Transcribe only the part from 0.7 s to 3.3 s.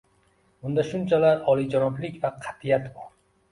shunchalar oliyjanoblik va qat’iyat bor.